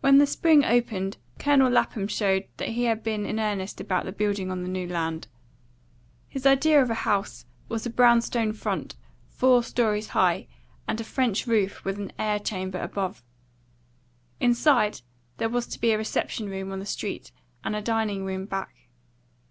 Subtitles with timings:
[0.00, 4.50] When the spring opened Colonel Lapham showed that he had been in earnest about building
[4.50, 5.28] on the New Land.
[6.26, 8.96] His idea of a house was a brown stone front,
[9.28, 10.46] four stories high,
[10.88, 13.22] and a French roof with an air chamber above.
[14.40, 15.02] Inside,
[15.36, 17.30] there was to be a reception room on the street
[17.62, 18.88] and a dining room back.